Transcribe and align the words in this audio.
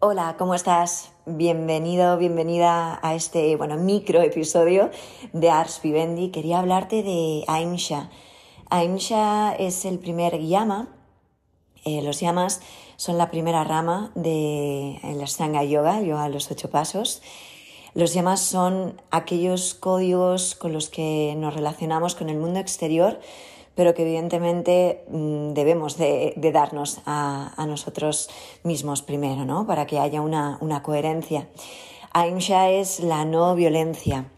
Hola, 0.00 0.36
¿cómo 0.38 0.54
estás? 0.54 1.10
Bienvenido, 1.26 2.18
bienvenida 2.18 3.00
a 3.02 3.16
este, 3.16 3.56
bueno, 3.56 3.74
micro 3.74 4.22
episodio 4.22 4.90
de 5.32 5.50
Ars 5.50 5.80
Vivendi. 5.82 6.30
Quería 6.30 6.60
hablarte 6.60 7.02
de 7.02 7.42
Aimsha. 7.48 8.08
Aimsha 8.70 9.56
es 9.56 9.84
el 9.84 9.98
primer 9.98 10.38
yama. 10.38 10.86
Eh, 11.84 12.00
los 12.02 12.20
yamas 12.20 12.60
son 12.94 13.18
la 13.18 13.32
primera 13.32 13.64
rama 13.64 14.12
de 14.14 15.00
la 15.16 15.26
Sangha 15.26 15.64
Yoga, 15.64 16.00
yoga 16.00 16.22
a 16.22 16.28
los 16.28 16.48
ocho 16.52 16.70
pasos. 16.70 17.20
Los 17.94 18.14
yamas 18.14 18.38
son 18.38 19.02
aquellos 19.10 19.74
códigos 19.74 20.54
con 20.54 20.72
los 20.72 20.90
que 20.90 21.34
nos 21.36 21.54
relacionamos 21.54 22.14
con 22.14 22.28
el 22.28 22.38
mundo 22.38 22.60
exterior 22.60 23.18
pero 23.78 23.94
que 23.94 24.02
evidentemente 24.02 25.04
mm, 25.06 25.52
debemos 25.54 25.96
de, 25.98 26.34
darnos 26.52 27.00
a, 27.06 27.64
nosotros 27.68 28.28
mismos 28.64 29.02
primero, 29.02 29.44
¿no? 29.44 29.68
Para 29.68 29.86
que 29.86 30.00
haya 30.00 30.20
una, 30.20 30.82
coherencia. 30.82 31.46
Aimsha 32.12 32.70
es 32.70 32.98
la 32.98 33.24
no 33.24 33.54
violencia. 33.54 34.32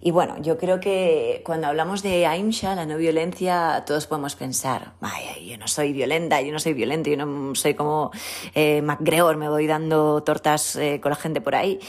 Y 0.00 0.10
bueno, 0.10 0.36
yo 0.40 0.58
creo 0.58 0.80
que 0.80 1.42
cuando 1.44 1.66
hablamos 1.66 2.02
de 2.02 2.26
Aimsha, 2.26 2.74
la 2.74 2.86
no 2.86 2.96
violencia, 2.96 3.84
todos 3.86 4.06
podemos 4.06 4.36
pensar, 4.36 4.92
vaya, 5.00 5.38
yo 5.38 5.58
no 5.58 5.68
soy 5.68 5.92
violenta, 5.92 6.40
yo 6.40 6.52
no 6.52 6.58
soy 6.58 6.72
violento, 6.72 7.10
yo 7.10 7.16
no 7.16 7.54
soy 7.54 7.74
como 7.74 8.10
eh, 8.54 8.82
MacGregor, 8.82 9.36
me 9.36 9.48
voy 9.48 9.66
dando 9.66 10.22
tortas 10.22 10.76
eh, 10.76 11.00
con 11.00 11.10
la 11.10 11.16
gente 11.16 11.40
por 11.40 11.54
ahí. 11.54 11.80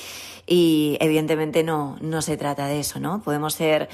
Y 0.46 0.98
evidentemente 1.00 1.64
no, 1.64 1.98
no 2.02 2.22
se 2.22 2.36
trata 2.36 2.68
de 2.68 2.80
eso, 2.80 3.00
¿no? 3.00 3.22
Podemos 3.22 3.54
ser 3.54 3.90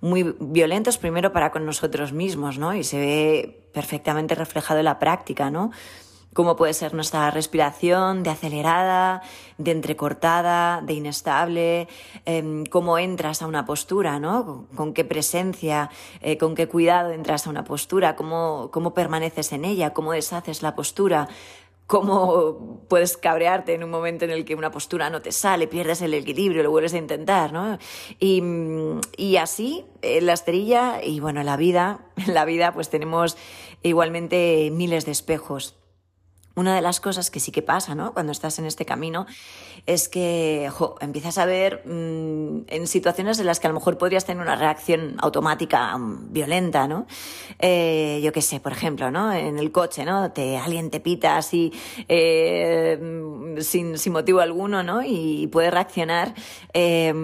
muy 0.00 0.36
violentos 0.38 0.96
primero 0.96 1.32
para 1.32 1.50
con 1.50 1.66
nosotros 1.66 2.12
mismos, 2.12 2.58
¿no? 2.58 2.74
Y 2.74 2.84
se 2.84 2.98
ve 2.98 3.68
perfectamente 3.72 4.34
reflejado 4.34 4.78
en 4.78 4.84
la 4.84 4.98
práctica, 4.98 5.50
¿no? 5.50 5.72
Cómo 6.34 6.56
puede 6.56 6.74
ser 6.74 6.94
nuestra 6.94 7.30
respiración 7.30 8.22
de 8.22 8.30
acelerada, 8.30 9.22
de 9.56 9.70
entrecortada, 9.72 10.82
de 10.82 10.92
inestable, 10.92 11.88
em, 12.26 12.64
cómo 12.66 12.98
entras 12.98 13.42
a 13.42 13.46
una 13.46 13.64
postura, 13.64 14.20
¿no? 14.20 14.66
Con, 14.76 14.92
qué 14.92 15.04
presencia, 15.04 15.90
eh, 16.20 16.38
con 16.38 16.54
qué 16.54 16.68
cuidado 16.68 17.10
entras 17.10 17.46
a 17.46 17.50
una 17.50 17.64
postura, 17.64 18.14
cómo, 18.14 18.70
cómo 18.72 18.94
permaneces 18.94 19.52
en 19.52 19.64
ella, 19.64 19.94
cómo 19.94 20.12
deshaces 20.12 20.62
la 20.62 20.74
postura, 20.74 21.28
cómo 21.88 22.84
puedes 22.86 23.16
cabrearte 23.16 23.72
en 23.72 23.82
un 23.82 23.88
momento 23.88 24.26
en 24.26 24.30
el 24.30 24.44
que 24.44 24.54
una 24.54 24.70
postura 24.70 25.08
no 25.08 25.22
te 25.22 25.32
sale, 25.32 25.66
pierdes 25.66 26.02
el 26.02 26.12
equilibrio, 26.12 26.62
lo 26.62 26.70
vuelves 26.70 26.92
a 26.92 26.98
intentar, 26.98 27.50
¿no? 27.50 27.78
Y, 28.20 28.42
y 29.16 29.38
así, 29.38 29.86
en 30.02 30.26
la 30.26 30.34
esterilla 30.34 31.02
y 31.02 31.18
bueno, 31.18 31.40
en 31.40 31.46
la 31.46 31.56
vida, 31.56 32.00
en 32.16 32.34
la 32.34 32.44
vida 32.44 32.74
pues 32.74 32.90
tenemos 32.90 33.38
igualmente 33.82 34.70
miles 34.70 35.06
de 35.06 35.12
espejos. 35.12 35.78
Una 36.58 36.74
de 36.74 36.80
las 36.80 36.98
cosas 36.98 37.30
que 37.30 37.38
sí 37.38 37.52
que 37.52 37.62
pasa, 37.62 37.94
¿no? 37.94 38.12
Cuando 38.12 38.32
estás 38.32 38.58
en 38.58 38.66
este 38.66 38.84
camino, 38.84 39.26
es 39.86 40.08
que 40.08 40.68
empiezas 41.00 41.38
a 41.38 41.46
ver 41.46 41.86
mm, 41.86 42.62
en 42.66 42.88
situaciones 42.88 43.38
en 43.38 43.46
las 43.46 43.60
que 43.60 43.68
a 43.68 43.70
lo 43.70 43.74
mejor 43.74 43.96
podrías 43.96 44.24
tener 44.24 44.42
una 44.42 44.56
reacción 44.56 45.14
automática 45.20 45.96
mm, 45.96 46.32
violenta, 46.32 46.88
¿no? 46.88 47.06
Eh, 47.60 48.20
yo 48.24 48.32
qué 48.32 48.42
sé, 48.42 48.58
por 48.58 48.72
ejemplo, 48.72 49.12
¿no? 49.12 49.32
En 49.32 49.60
el 49.60 49.70
coche, 49.70 50.04
¿no? 50.04 50.32
Te, 50.32 50.56
alguien 50.56 50.90
te 50.90 50.98
pita 50.98 51.36
así 51.36 51.72
eh, 52.08 52.98
mm, 53.00 53.60
sin, 53.60 53.96
sin, 53.96 54.12
motivo 54.12 54.40
alguno, 54.40 54.82
¿no? 54.82 55.04
Y, 55.04 55.46
puedes 55.52 55.72
reaccionar 55.72 56.34
eh, 56.74 57.14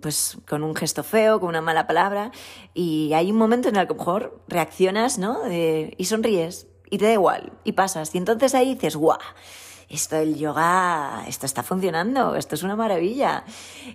pues 0.00 0.38
con 0.48 0.62
un 0.62 0.74
gesto 0.74 1.04
feo, 1.04 1.38
con 1.38 1.50
una 1.50 1.60
mala 1.60 1.86
palabra. 1.86 2.30
Y 2.72 3.12
hay 3.12 3.30
un 3.30 3.36
momento 3.36 3.68
en 3.68 3.76
el 3.76 3.86
que 3.86 3.92
a 3.92 3.94
lo 3.94 3.98
mejor 3.98 4.40
reaccionas, 4.48 5.18
¿no? 5.18 5.40
y 5.50 6.04
sonríes 6.06 6.69
y 6.90 6.98
te 6.98 7.06
da 7.06 7.12
igual 7.12 7.52
y 7.64 7.72
pasas. 7.72 8.14
Y 8.14 8.18
entonces 8.18 8.54
ahí 8.54 8.74
dices, 8.74 8.96
guau, 8.96 9.18
esto 9.90 10.16
del 10.16 10.36
yoga, 10.36 11.24
esto 11.26 11.46
está 11.46 11.64
funcionando, 11.64 12.36
esto 12.36 12.54
es 12.54 12.62
una 12.62 12.76
maravilla. 12.76 13.44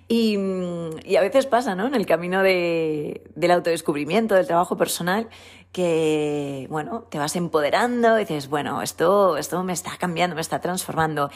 Y, 0.10 0.36
a 0.36 1.22
veces 1.22 1.46
pasa, 1.46 1.74
¿no? 1.74 1.88
En 1.88 1.96
el 1.96 2.06
camino 2.06 2.44
de, 2.44 3.24
del 3.36 3.52
autodescubrimiento, 3.52 4.36
del 4.36 4.46
trabajo 4.46 4.76
personal, 4.76 5.30
que, 5.72 6.68
bueno, 6.70 7.06
te 7.10 7.18
vas 7.18 7.36
empoderando, 7.38 8.18
y 8.18 8.22
dices, 8.22 8.50
bueno, 8.50 8.82
esto, 8.82 9.38
esto 9.38 9.64
me 9.64 9.72
está 9.72 9.98
cambiando, 9.98 10.36
me 10.36 10.42
está 10.42 10.60
transformando. 10.60 11.30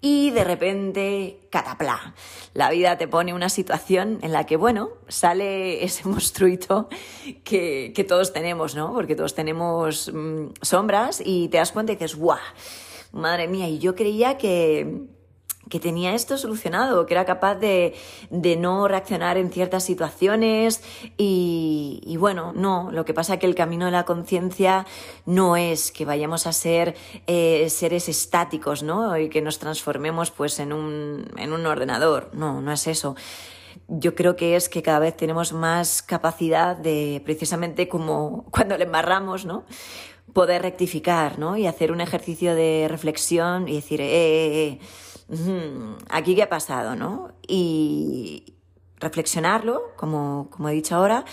Y 0.00 0.30
de 0.30 0.44
repente, 0.44 1.40
catapla, 1.50 2.14
la 2.54 2.70
vida 2.70 2.96
te 2.96 3.08
pone 3.08 3.34
una 3.34 3.50
situación 3.50 4.18
en 4.22 4.32
la 4.32 4.44
que, 4.44 4.56
bueno, 4.56 4.90
sale 5.08 5.84
ese 5.84 6.08
monstruito 6.08 6.88
que, 7.44 7.92
que 7.94 8.04
todos 8.04 8.32
tenemos, 8.32 8.74
¿no? 8.74 8.94
Porque 8.94 9.14
todos 9.14 9.34
tenemos 9.34 10.10
mm, 10.12 10.48
sombras 10.62 11.22
y 11.24 11.48
te 11.48 11.58
das 11.58 11.72
cuenta 11.72 11.92
y 11.92 11.96
dices, 11.96 12.16
¡guau! 12.16 12.38
Madre 13.12 13.48
mía, 13.48 13.68
y 13.68 13.78
yo 13.78 13.94
creía 13.94 14.38
que, 14.38 15.06
que 15.68 15.80
tenía 15.80 16.14
esto 16.14 16.38
solucionado, 16.38 17.06
que 17.06 17.14
era 17.14 17.24
capaz 17.24 17.56
de, 17.56 17.94
de 18.30 18.56
no 18.56 18.86
reaccionar 18.88 19.36
en 19.36 19.50
ciertas 19.50 19.84
situaciones 19.84 20.82
y, 21.16 22.16
bueno, 22.18 22.52
no, 22.54 22.90
lo 22.92 23.04
que 23.04 23.14
pasa 23.14 23.34
es 23.34 23.40
que 23.40 23.46
el 23.46 23.54
camino 23.54 23.86
de 23.86 23.90
la 23.90 24.04
conciencia 24.04 24.86
no 25.24 25.56
es 25.56 25.90
que 25.90 26.04
vayamos 26.04 26.46
a 26.46 26.52
ser 26.52 26.94
eh, 27.26 27.68
seres 27.68 28.08
estáticos, 28.08 28.82
¿no? 28.82 29.18
Y 29.18 29.28
que 29.28 29.42
nos 29.42 29.58
transformemos 29.58 30.30
pues 30.30 30.58
en 30.60 30.72
un, 30.72 31.26
en 31.36 31.52
un 31.52 31.66
ordenador, 31.66 32.30
no, 32.32 32.60
no 32.60 32.72
es 32.72 32.86
eso. 32.86 33.16
Yo 33.88 34.14
creo 34.14 34.36
que 34.36 34.56
es 34.56 34.68
que 34.68 34.82
cada 34.82 34.98
vez 34.98 35.16
tenemos 35.16 35.52
más 35.52 36.02
capacidad 36.02 36.76
de, 36.76 37.22
precisamente 37.24 37.88
como 37.88 38.44
cuando 38.50 38.76
le 38.78 38.84
embarramos, 38.84 39.44
¿no? 39.44 39.64
Poder 40.32 40.62
rectificar, 40.62 41.38
¿no? 41.38 41.56
Y 41.56 41.66
hacer 41.66 41.92
un 41.92 42.00
ejercicio 42.00 42.54
de 42.54 42.86
reflexión 42.88 43.68
y 43.68 43.76
decir, 43.76 44.00
eh, 44.00 44.08
eh, 44.08 44.80
eh 45.30 45.96
aquí 46.10 46.34
qué 46.34 46.42
ha 46.42 46.48
pasado, 46.48 46.94
¿no? 46.96 47.32
Y 47.46 48.54
reflexionarlo, 48.98 49.82
como, 49.96 50.48
como 50.50 50.68
he 50.68 50.72
dicho 50.72 50.96
ahora, 50.96 51.24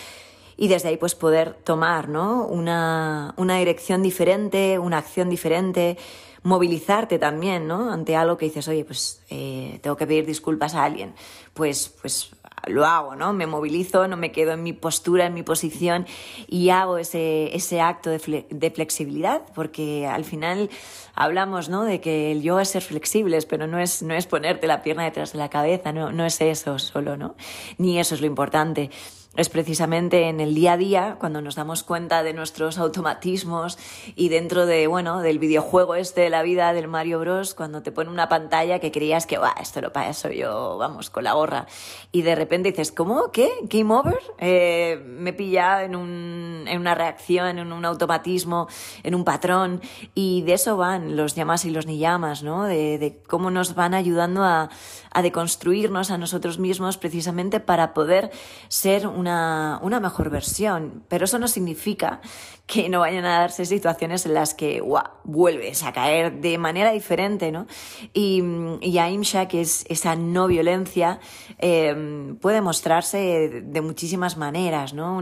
y 0.57 0.67
desde 0.67 0.89
ahí 0.89 0.97
pues 0.97 1.15
poder 1.15 1.53
tomar, 1.53 2.09
¿no? 2.09 2.45
Una, 2.45 3.33
una 3.37 3.57
dirección 3.57 4.03
diferente, 4.03 4.77
una 4.79 4.99
acción 4.99 5.29
diferente, 5.29 5.97
movilizarte 6.43 7.19
también, 7.19 7.67
¿no? 7.67 7.91
Ante 7.91 8.15
algo 8.15 8.37
que 8.37 8.45
dices, 8.45 8.67
oye, 8.67 8.85
pues 8.85 9.21
eh, 9.29 9.79
tengo 9.81 9.95
que 9.95 10.05
pedir 10.05 10.25
disculpas 10.25 10.75
a 10.75 10.83
alguien. 10.83 11.13
Pues, 11.53 11.89
pues 12.01 12.31
lo 12.67 12.85
hago, 12.85 13.15
¿no? 13.15 13.33
Me 13.33 13.47
movilizo, 13.47 14.07
no 14.07 14.17
me 14.17 14.31
quedo 14.31 14.53
en 14.53 14.63
mi 14.63 14.73
postura, 14.73 15.25
en 15.25 15.33
mi 15.33 15.43
posición 15.43 16.05
y 16.47 16.69
hago 16.69 16.97
ese, 16.97 17.55
ese 17.55 17.81
acto 17.81 18.09
de, 18.09 18.45
de 18.49 18.71
flexibilidad, 18.71 19.41
porque 19.53 20.07
al 20.07 20.23
final 20.23 20.69
hablamos, 21.15 21.69
¿no? 21.69 21.83
De 21.83 22.01
que 22.01 22.31
el 22.31 22.41
yoga 22.41 22.61
es 22.61 22.69
ser 22.69 22.81
flexibles, 22.81 23.45
pero 23.45 23.67
no 23.67 23.79
es, 23.79 24.01
no 24.01 24.13
es 24.13 24.27
ponerte 24.27 24.67
la 24.67 24.81
pierna 24.81 25.03
detrás 25.03 25.33
de 25.33 25.39
la 25.39 25.49
cabeza, 25.49 25.91
no, 25.91 26.11
no 26.11 26.25
es 26.25 26.39
eso 26.41 26.79
solo, 26.79 27.17
¿no? 27.17 27.35
Ni 27.77 27.99
eso 27.99 28.15
es 28.15 28.21
lo 28.21 28.27
importante 28.27 28.89
es 29.35 29.49
precisamente 29.49 30.29
en 30.29 30.39
el 30.39 30.53
día 30.53 30.73
a 30.73 30.77
día 30.77 31.17
cuando 31.19 31.41
nos 31.41 31.55
damos 31.55 31.83
cuenta 31.83 32.21
de 32.21 32.33
nuestros 32.33 32.77
automatismos 32.77 33.79
y 34.15 34.29
dentro 34.29 34.65
de, 34.65 34.85
bueno, 34.85 35.21
del 35.21 35.39
videojuego 35.39 35.95
este 35.95 36.21
de 36.21 36.29
la 36.29 36.43
vida 36.43 36.71
del 36.73 36.87
Mario 36.87 37.19
Bros, 37.19 37.55
cuando 37.55 37.81
te 37.81 37.91
pone 37.91 38.11
una 38.11 38.29
pantalla 38.29 38.79
que 38.79 38.91
creías 38.91 39.25
que, 39.25 39.39
va, 39.39 39.55
esto 39.59 39.81
lo 39.81 39.91
paso 39.91 40.29
yo, 40.29 40.77
vamos, 40.77 41.09
con 41.09 41.23
la 41.23 41.33
gorra. 41.33 41.65
Y 42.11 42.21
de 42.21 42.35
repente 42.35 42.69
dices, 42.69 42.91
¿cómo? 42.91 43.31
¿Qué? 43.31 43.49
¿Game 43.63 43.91
over? 43.93 44.19
Eh, 44.37 45.03
me 45.05 45.33
pilla 45.33 45.83
en, 45.83 45.95
un, 45.95 46.65
en 46.67 46.79
una 46.79 46.93
reacción, 46.93 47.57
en 47.57 47.71
un 47.71 47.85
automatismo, 47.85 48.67
en 49.01 49.15
un 49.15 49.23
patrón. 49.23 49.81
Y 50.13 50.43
de 50.43 50.53
eso 50.53 50.77
van 50.77 51.15
los 51.15 51.33
llamas 51.33 51.65
y 51.65 51.71
los 51.71 51.87
ni 51.87 51.97
llamas, 51.97 52.43
¿no? 52.43 52.65
De, 52.65 52.99
de 52.99 53.17
cómo 53.27 53.49
nos 53.49 53.73
van 53.73 53.95
ayudando 53.95 54.43
a, 54.43 54.69
a 55.13 55.21
deconstruirnos 55.21 56.11
a 56.11 56.17
nosotros 56.17 56.59
mismos 56.59 56.97
precisamente 56.97 57.59
para 57.59 57.93
poder 57.93 58.31
ser 58.67 59.07
un 59.07 59.22
una, 59.27 59.99
mejor 59.99 60.29
versión, 60.29 61.03
pero 61.07 61.25
eso 61.25 61.39
no 61.39 61.47
significa 61.47 62.21
que 62.65 62.89
no 62.89 63.01
vayan 63.01 63.25
a 63.25 63.39
darse 63.39 63.65
situaciones 63.65 64.25
en 64.25 64.33
las 64.33 64.53
que 64.53 64.81
vuelves 65.23 65.83
a 65.83 65.91
caer 65.91 66.39
de 66.39 66.57
manera 66.57 66.91
diferente, 66.91 67.51
¿no? 67.51 67.67
Y, 68.13 68.41
y 68.81 68.97
Aimsha, 68.97 69.47
que 69.47 69.61
es 69.61 69.85
esa 69.89 70.15
no 70.15 70.47
violencia, 70.47 71.19
em, 71.57 72.37
puede 72.37 72.61
mostrarse 72.61 73.63
de 73.63 73.81
muchísimas 73.81 74.37
maneras, 74.37 74.93
¿no? 74.93 75.21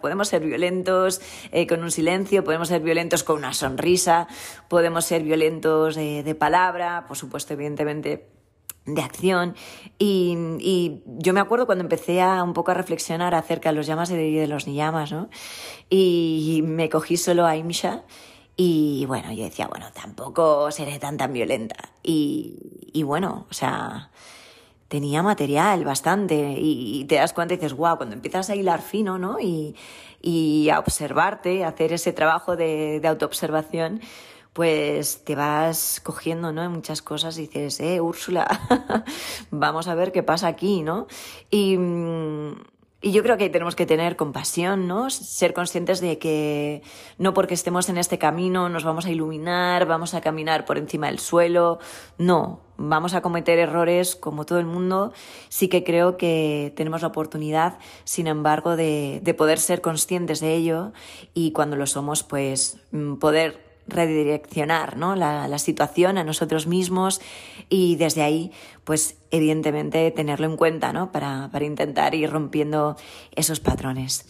Podemos 0.00 0.28
ser 0.28 0.42
violentos 0.44 1.20
eh, 1.52 1.66
con 1.66 1.82
un 1.82 1.90
silencio, 1.90 2.44
podemos 2.44 2.68
ser 2.68 2.80
violentos 2.82 3.22
con 3.22 3.36
una 3.36 3.52
sonrisa, 3.52 4.28
podemos 4.68 5.04
ser 5.04 5.22
violentos 5.22 5.96
de 5.96 6.36
palabra, 6.38 7.04
por 7.06 7.16
supuesto, 7.16 7.54
evidentemente 7.54 8.37
de 8.94 9.02
acción 9.02 9.54
y, 9.98 11.00
yo 11.06 11.32
me 11.32 11.40
acuerdo 11.40 11.66
cuando 11.66 11.82
empecé 11.82 12.20
a 12.20 12.42
un 12.42 12.52
poco 12.52 12.70
a 12.70 12.74
reflexionar 12.74 13.34
acerca 13.34 13.70
de 13.70 13.76
los 13.76 13.86
llamas 13.86 14.10
y 14.10 14.16
de, 14.16 14.46
los 14.46 14.66
niyamas, 14.66 15.12
¿no? 15.12 15.28
Y 15.90 16.62
me 16.64 16.88
cogí 16.88 17.16
solo 17.16 17.46
a 17.46 17.56
Imsha 17.56 18.04
y 18.56 19.04
bueno, 19.06 19.32
yo 19.32 19.44
decía, 19.44 19.66
bueno, 19.68 19.86
tampoco 19.92 20.70
seré 20.70 20.98
tan 20.98 21.16
tan 21.16 21.32
violenta. 21.32 21.76
Y, 22.02 23.02
bueno, 23.04 23.46
o 23.50 23.54
sea, 23.54 24.10
tenía 24.88 25.22
material 25.22 25.84
bastante 25.84 26.56
y, 26.58 27.04
te 27.04 27.16
das 27.16 27.32
cuenta 27.32 27.54
y 27.54 27.56
dices, 27.56 27.74
wow, 27.74 27.96
cuando 27.96 28.14
empiezas 28.14 28.50
a 28.50 28.56
hilar 28.56 28.82
fino, 28.82 29.18
¿no? 29.18 29.38
Y, 29.40 29.76
a 30.70 30.78
observarte, 30.78 31.64
hacer 31.64 31.92
ese 31.92 32.12
trabajo 32.12 32.56
de 32.56 33.00
autoobservación, 33.04 34.00
pues 34.58 35.22
te 35.22 35.36
vas 35.36 36.00
cogiendo, 36.02 36.50
¿no? 36.50 36.64
En 36.64 36.72
muchas 36.72 37.00
cosas 37.00 37.38
y 37.38 37.42
dices, 37.42 37.78
eh, 37.78 38.00
Úrsula, 38.00 39.04
vamos 39.52 39.86
a 39.86 39.94
ver 39.94 40.10
qué 40.10 40.24
pasa 40.24 40.48
aquí, 40.48 40.82
¿no? 40.82 41.06
Y, 41.48 41.78
mm, 41.78 42.54
y 43.00 43.12
yo 43.12 43.22
creo 43.22 43.36
que 43.36 43.50
tenemos 43.50 43.76
que 43.76 43.86
tener 43.86 44.16
compasión, 44.16 44.88
¿no? 44.88 45.10
Ser 45.10 45.54
conscientes 45.54 46.00
de 46.00 46.18
que 46.18 46.82
no 47.18 47.34
porque 47.34 47.54
estemos 47.54 47.88
en 47.88 47.98
este 47.98 48.18
camino 48.18 48.68
nos 48.68 48.82
vamos 48.82 49.06
a 49.06 49.12
iluminar, 49.12 49.86
vamos 49.86 50.14
a 50.14 50.20
caminar 50.20 50.64
por 50.64 50.76
encima 50.76 51.06
del 51.06 51.20
suelo. 51.20 51.78
No, 52.18 52.58
vamos 52.76 53.14
a 53.14 53.20
cometer 53.20 53.60
errores 53.60 54.16
como 54.16 54.44
todo 54.44 54.58
el 54.58 54.66
mundo. 54.66 55.12
Sí 55.50 55.68
que 55.68 55.84
creo 55.84 56.16
que 56.16 56.72
tenemos 56.74 57.02
la 57.02 57.08
oportunidad, 57.08 57.78
sin 58.02 58.26
embargo, 58.26 58.74
de, 58.74 59.20
de 59.22 59.34
poder 59.34 59.60
ser 59.60 59.80
conscientes 59.80 60.40
de 60.40 60.56
ello 60.56 60.92
y 61.32 61.52
cuando 61.52 61.76
lo 61.76 61.86
somos, 61.86 62.24
pues 62.24 62.80
mm, 62.90 63.18
poder 63.18 63.67
redireccionar 63.88 64.96
¿no? 64.96 65.16
la, 65.16 65.48
la, 65.48 65.58
situación 65.58 66.18
a 66.18 66.24
nosotros 66.24 66.66
mismos 66.66 67.20
y 67.68 67.96
desde 67.96 68.22
ahí, 68.22 68.52
pues 68.84 69.18
evidentemente 69.30 70.10
tenerlo 70.10 70.46
en 70.46 70.56
cuenta 70.56 70.92
¿no? 70.92 71.10
para, 71.12 71.48
para 71.52 71.64
intentar 71.64 72.14
ir 72.14 72.30
rompiendo 72.30 72.96
esos 73.34 73.60
patrones. 73.60 74.26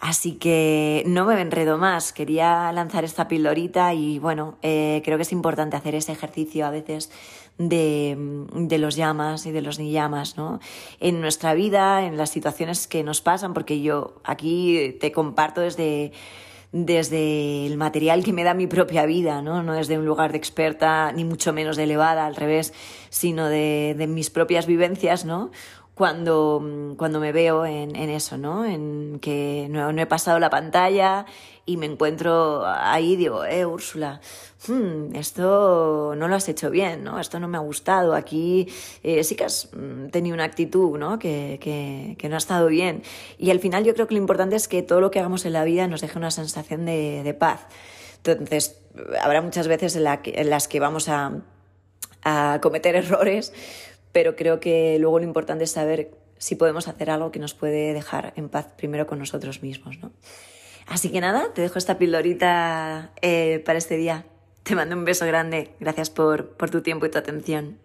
Así 0.00 0.32
que 0.32 1.02
no 1.06 1.24
me 1.24 1.40
enredo 1.40 1.78
más, 1.78 2.12
quería 2.12 2.70
lanzar 2.72 3.04
esta 3.04 3.28
pildorita 3.28 3.94
y 3.94 4.18
bueno, 4.18 4.58
eh, 4.60 5.00
creo 5.04 5.16
que 5.16 5.22
es 5.22 5.32
importante 5.32 5.76
hacer 5.76 5.94
ese 5.94 6.12
ejercicio 6.12 6.66
a 6.66 6.70
veces 6.70 7.10
de, 7.56 8.46
de, 8.52 8.78
los 8.78 8.94
llamas 8.94 9.46
y 9.46 9.52
de 9.52 9.62
los 9.62 9.78
ni 9.78 9.92
llamas, 9.92 10.36
¿no? 10.36 10.60
En 11.00 11.22
nuestra 11.22 11.54
vida, 11.54 12.04
en 12.04 12.18
las 12.18 12.28
situaciones 12.28 12.86
que 12.86 13.02
nos 13.02 13.22
pasan, 13.22 13.54
porque 13.54 13.80
yo 13.80 14.16
aquí 14.22 14.94
te 15.00 15.12
comparto 15.12 15.62
desde 15.62 16.12
desde 16.72 17.66
el 17.66 17.76
material 17.76 18.24
que 18.24 18.32
me 18.32 18.44
da 18.44 18.54
mi 18.54 18.66
propia 18.66 19.06
vida, 19.06 19.42
¿no? 19.42 19.62
No 19.62 19.74
desde 19.74 19.98
un 19.98 20.04
lugar 20.04 20.32
de 20.32 20.38
experta, 20.38 21.12
ni 21.12 21.24
mucho 21.24 21.52
menos 21.52 21.76
de 21.76 21.84
elevada, 21.84 22.26
al 22.26 22.36
revés, 22.36 22.72
sino 23.08 23.48
de, 23.48 23.94
de 23.96 24.06
mis 24.06 24.30
propias 24.30 24.66
vivencias, 24.66 25.24
¿no? 25.24 25.50
Cuando, 25.96 26.94
cuando 26.98 27.20
me 27.20 27.32
veo 27.32 27.64
en, 27.64 27.96
en 27.96 28.10
eso, 28.10 28.36
¿no? 28.36 28.66
En 28.66 29.18
que 29.18 29.66
no, 29.70 29.90
no, 29.94 30.02
he 30.02 30.06
pasado 30.06 30.38
la 30.38 30.50
pantalla 30.50 31.24
y 31.64 31.78
me 31.78 31.86
encuentro 31.86 32.66
ahí, 32.66 33.16
digo, 33.16 33.46
eh, 33.46 33.64
Úrsula, 33.64 34.20
hmm, 34.68 35.14
esto 35.16 36.12
no 36.14 36.28
lo 36.28 36.36
has 36.36 36.50
hecho 36.50 36.68
bien, 36.68 37.02
¿no? 37.02 37.18
Esto 37.18 37.40
no 37.40 37.48
me 37.48 37.56
ha 37.56 37.60
gustado. 37.60 38.14
Aquí 38.14 38.68
eh, 39.02 39.24
sí 39.24 39.36
que 39.36 39.44
has 39.44 39.70
mm, 39.72 40.08
tenido 40.08 40.34
una 40.34 40.44
actitud, 40.44 40.98
¿no? 40.98 41.18
Que, 41.18 41.58
que, 41.62 42.14
que, 42.18 42.28
no 42.28 42.34
ha 42.34 42.38
estado 42.38 42.66
bien. 42.66 43.02
Y 43.38 43.50
al 43.50 43.60
final 43.60 43.82
yo 43.82 43.94
creo 43.94 44.06
que 44.06 44.14
lo 44.14 44.20
importante 44.20 44.54
es 44.54 44.68
que 44.68 44.82
todo 44.82 45.00
lo 45.00 45.10
que 45.10 45.20
hagamos 45.20 45.46
en 45.46 45.54
la 45.54 45.64
vida 45.64 45.88
nos 45.88 46.02
deje 46.02 46.18
una 46.18 46.30
sensación 46.30 46.84
de, 46.84 47.22
de 47.24 47.32
paz. 47.32 47.66
Entonces, 48.18 48.82
habrá 49.22 49.40
muchas 49.40 49.66
veces 49.66 49.96
en, 49.96 50.04
la 50.04 50.20
que, 50.20 50.34
en 50.36 50.50
las 50.50 50.68
que 50.68 50.78
vamos 50.78 51.08
a, 51.08 51.32
a 52.22 52.58
cometer 52.60 52.96
errores, 52.96 53.52
pero 54.16 54.34
creo 54.34 54.60
que 54.60 54.96
luego 54.98 55.18
lo 55.18 55.26
importante 55.26 55.64
es 55.64 55.72
saber 55.72 56.10
si 56.38 56.54
podemos 56.54 56.88
hacer 56.88 57.10
algo 57.10 57.30
que 57.30 57.38
nos 57.38 57.52
puede 57.52 57.92
dejar 57.92 58.32
en 58.36 58.48
paz 58.48 58.66
primero 58.74 59.06
con 59.06 59.18
nosotros 59.18 59.62
mismos, 59.62 59.98
¿no? 59.98 60.10
Así 60.86 61.12
que 61.12 61.20
nada, 61.20 61.52
te 61.52 61.60
dejo 61.60 61.76
esta 61.76 61.98
pildorita 61.98 63.12
eh, 63.20 63.62
para 63.66 63.76
este 63.76 63.98
día. 63.98 64.24
Te 64.62 64.74
mando 64.74 64.96
un 64.96 65.04
beso 65.04 65.26
grande. 65.26 65.74
Gracias 65.80 66.08
por, 66.08 66.48
por 66.48 66.70
tu 66.70 66.80
tiempo 66.80 67.04
y 67.04 67.10
tu 67.10 67.18
atención. 67.18 67.78